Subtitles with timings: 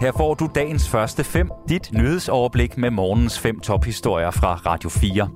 [0.00, 5.28] Her får du dagens første fem, dit nyhedsoverblik med morgens fem tophistorier fra Radio 4.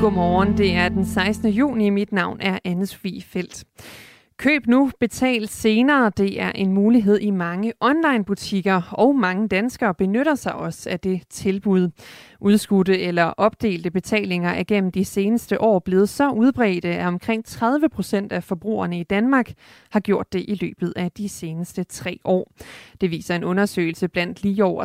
[0.00, 1.50] Godmorgen, det er den 16.
[1.50, 1.90] juni.
[1.90, 3.64] Mit navn er Anne Sofie Felt.
[4.38, 6.12] Køb nu, betal senere.
[6.16, 11.22] Det er en mulighed i mange online-butikker, og mange danskere benytter sig også af det
[11.30, 11.90] tilbud.
[12.40, 17.88] Udskudte eller opdelte betalinger er gennem de seneste år blevet så udbredte, at omkring 30
[17.88, 19.52] procent af forbrugerne i Danmark
[19.90, 22.52] har gjort det i løbet af de seneste tre år.
[23.00, 24.84] Det viser en undersøgelse blandt lige over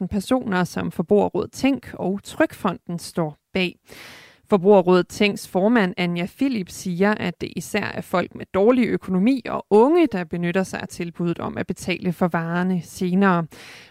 [0.00, 3.76] 3.000 personer, som Forbrugerrådet Tænk og Trykfonden står bag.
[4.52, 9.66] Forbrugerrådet Tænks formand Anja Philip siger, at det især er folk med dårlig økonomi og
[9.70, 13.46] unge, der benytter sig af tilbuddet om at betale for varerne senere.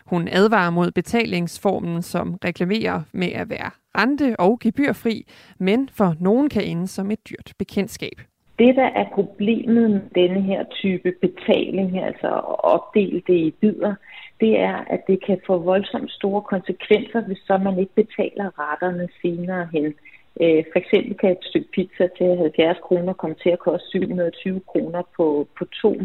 [0.06, 5.26] Hun advarer mod betalingsformen, som reklamerer med at være rente- og gebyrfri,
[5.60, 8.22] men for nogen kan ende som et dyrt bekendtskab.
[8.60, 13.96] Det, der er problemet med denne her type betaling, altså at opdele det i bidder,
[14.40, 19.08] det er, at det kan få voldsomt store konsekvenser, hvis så man ikke betaler retterne
[19.22, 19.94] senere hen.
[20.42, 24.62] Øh, for eksempel kan et stykke pizza til 70 kroner komme til at koste 720
[24.68, 25.96] kroner på, på to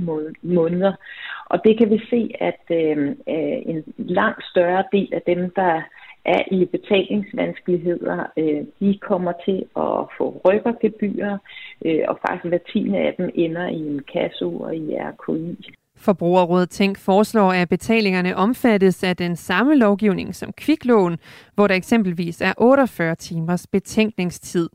[0.43, 0.93] måneder.
[1.47, 5.83] Og det kan vi se, at øh, øh, en langt større del af dem, der
[6.25, 11.39] er i betalingsvanskeligheder, øh, de kommer til at få rykkergebyrer,
[11.85, 15.77] øh, og faktisk hver tiende af dem ender i en kasse og i RKI.
[15.97, 21.17] Forbrugerrådet Tænk foreslår, at betalingerne omfattes af den samme lovgivning som kviklån,
[21.55, 24.69] hvor der eksempelvis er 48 timers betænkningstid.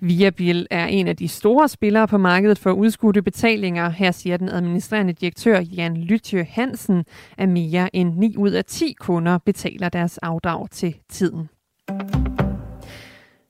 [0.00, 3.90] Viabil er en af de store spillere på markedet for udskudte betalinger.
[3.90, 7.04] Her siger den administrerende direktør Jan Lytje Hansen,
[7.38, 11.48] at mere end 9 ud af 10 kunder betaler deres afdrag til tiden.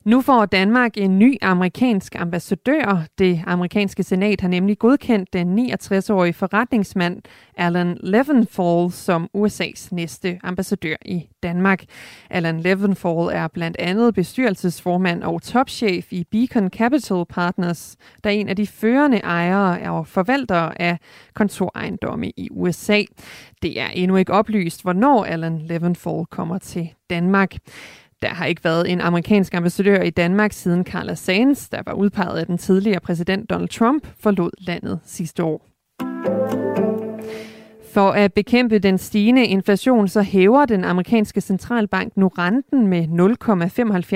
[0.05, 3.03] Nu får Danmark en ny amerikansk ambassadør.
[3.17, 7.21] Det amerikanske senat har nemlig godkendt den 69-årige forretningsmand
[7.57, 11.83] Alan Levenfall som USA's næste ambassadør i Danmark.
[12.29, 18.49] Alan Levenfall er blandt andet bestyrelsesformand og topchef i Beacon Capital Partners, der er en
[18.49, 20.97] af de førende ejere og forvaltere af
[21.33, 23.01] kontorejendomme i USA.
[23.61, 27.55] Det er endnu ikke oplyst, hvornår Alan Levenfall kommer til Danmark.
[28.23, 32.39] Der har ikke været en amerikansk ambassadør i Danmark siden Carla Sands, der var udpeget
[32.39, 35.67] af den tidligere præsident Donald Trump, forlod landet sidste år.
[37.93, 43.07] For at bekæmpe den stigende inflation, så hæver den amerikanske centralbank nu renten med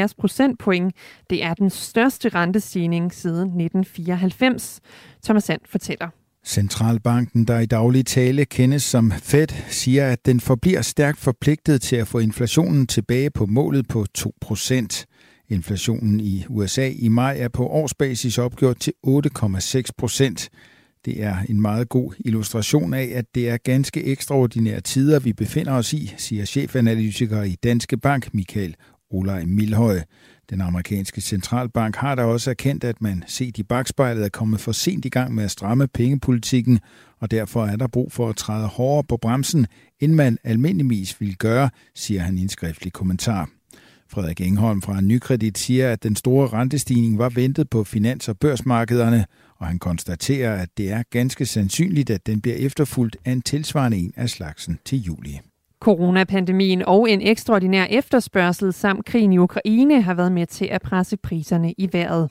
[0.08, 0.96] 0,75 procentpoint.
[1.30, 4.82] Det er den største rentestigning siden 1994.
[5.24, 6.10] Thomas Sand fortæller.
[6.48, 11.96] Centralbanken, der i daglig tale kendes som Fed, siger, at den forbliver stærkt forpligtet til
[11.96, 15.06] at få inflationen tilbage på målet på 2%.
[15.50, 20.50] Inflationen i USA i maj er på årsbasis opgjort til 8,6 procent.
[21.06, 25.74] Det er en meget god illustration af, at det er ganske ekstraordinære tider, vi befinder
[25.74, 28.76] os i, siger chefanalytiker i Danske Bank, Michael
[29.10, 30.02] Olaj Milhøj.
[30.50, 34.72] Den amerikanske centralbank har da også erkendt, at man set i bagspejlet er kommet for
[34.72, 36.80] sent i gang med at stramme pengepolitikken,
[37.20, 39.68] og derfor er der brug for at træde hårdere på bremsen,
[40.00, 43.50] end man almindeligvis vil gøre, siger han i en skriftlig kommentar.
[44.10, 49.26] Frederik Engholm fra Nykredit siger, at den store rentestigning var ventet på finans- og børsmarkederne,
[49.58, 53.98] og han konstaterer, at det er ganske sandsynligt, at den bliver efterfulgt af en tilsvarende
[53.98, 55.40] en af slagsen til juli.
[55.82, 61.18] Coronapandemien og en ekstraordinær efterspørgsel samt krigen i Ukraine har været med til at presse
[61.18, 62.30] priserne i vejret.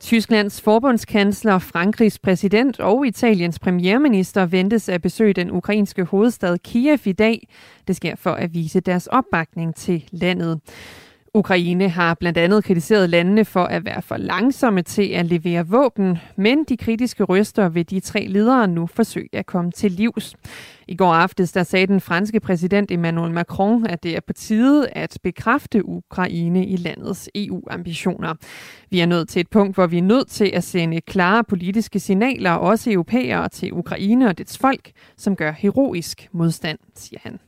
[0.00, 7.12] Tysklands forbundskansler, Frankrigs præsident og Italiens premierminister ventes at besøge den ukrainske hovedstad Kiev i
[7.12, 7.48] dag.
[7.86, 10.60] Det sker for at vise deres opbakning til landet.
[11.34, 16.18] Ukraine har blandt andet kritiseret landene for at være for langsomme til at levere våben,
[16.36, 20.34] men de kritiske røster vil de tre ledere nu forsøge at komme til livs.
[20.88, 24.88] I går aftes der sagde den franske præsident Emmanuel Macron, at det er på tide
[24.88, 28.34] at bekræfte Ukraine i landets EU-ambitioner.
[28.90, 32.00] Vi er nået til et punkt, hvor vi er nødt til at sende klare politiske
[32.00, 37.38] signaler, også europæere, til Ukraine og dets folk, som gør heroisk modstand, siger han.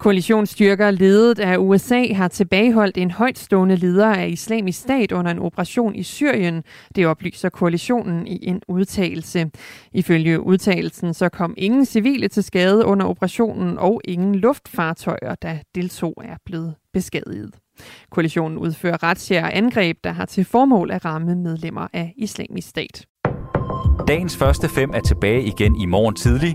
[0.00, 5.94] Koalitionsstyrker ledet af USA har tilbageholdt en højtstående leder af islamisk stat under en operation
[5.94, 6.62] i Syrien.
[6.94, 9.50] Det oplyser koalitionen i en udtalelse.
[9.92, 16.14] Ifølge udtalelsen så kom ingen civile til skade under operationen, og ingen luftfartøjer, der deltog,
[16.24, 17.54] er blevet beskadiget.
[18.10, 23.06] Koalitionen udfører retsjære angreb, der har til formål at ramme medlemmer af islamisk stat.
[24.08, 26.54] Dagens første fem er tilbage igen i morgen tidlig.